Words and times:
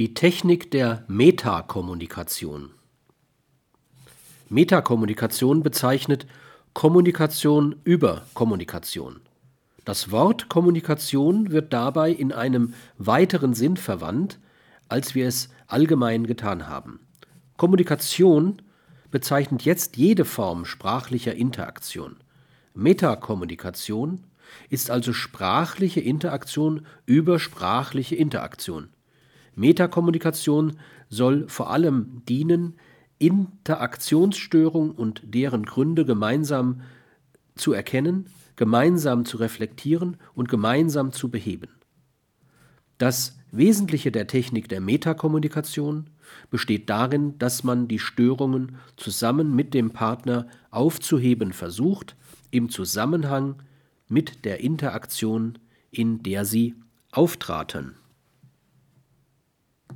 Die 0.00 0.12
Technik 0.12 0.72
der 0.72 1.04
Metakommunikation. 1.06 2.70
Metakommunikation 4.48 5.62
bezeichnet 5.62 6.26
Kommunikation 6.72 7.76
über 7.84 8.26
Kommunikation. 8.34 9.20
Das 9.84 10.10
Wort 10.10 10.48
Kommunikation 10.48 11.52
wird 11.52 11.72
dabei 11.72 12.10
in 12.10 12.32
einem 12.32 12.74
weiteren 12.98 13.54
Sinn 13.54 13.76
verwandt, 13.76 14.40
als 14.88 15.14
wir 15.14 15.28
es 15.28 15.50
allgemein 15.68 16.26
getan 16.26 16.66
haben. 16.66 16.98
Kommunikation 17.56 18.62
bezeichnet 19.12 19.62
jetzt 19.62 19.96
jede 19.96 20.24
Form 20.24 20.64
sprachlicher 20.64 21.36
Interaktion. 21.36 22.16
Metakommunikation 22.74 24.24
ist 24.70 24.90
also 24.90 25.12
sprachliche 25.12 26.00
Interaktion 26.00 26.84
über 27.06 27.38
sprachliche 27.38 28.16
Interaktion. 28.16 28.88
Metakommunikation 29.56 30.78
soll 31.08 31.48
vor 31.48 31.70
allem 31.70 32.22
dienen, 32.28 32.74
Interaktionsstörungen 33.18 34.90
und 34.90 35.22
deren 35.24 35.64
Gründe 35.64 36.04
gemeinsam 36.04 36.82
zu 37.54 37.72
erkennen, 37.72 38.26
gemeinsam 38.56 39.24
zu 39.24 39.36
reflektieren 39.36 40.16
und 40.34 40.48
gemeinsam 40.48 41.12
zu 41.12 41.30
beheben. 41.30 41.68
Das 42.98 43.38
Wesentliche 43.50 44.10
der 44.10 44.26
Technik 44.26 44.68
der 44.68 44.80
Metakommunikation 44.80 46.10
besteht 46.50 46.90
darin, 46.90 47.38
dass 47.38 47.64
man 47.64 47.86
die 47.86 47.98
Störungen 47.98 48.76
zusammen 48.96 49.54
mit 49.54 49.74
dem 49.74 49.90
Partner 49.92 50.48
aufzuheben 50.70 51.52
versucht, 51.52 52.16
im 52.50 52.68
Zusammenhang 52.68 53.62
mit 54.08 54.44
der 54.44 54.60
Interaktion, 54.60 55.58
in 55.90 56.22
der 56.22 56.44
sie 56.44 56.74
auftraten 57.12 57.94